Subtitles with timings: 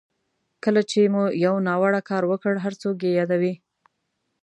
[0.63, 3.53] کله چې مو یو ناوړه کار وکړ هر څوک یې یادوي.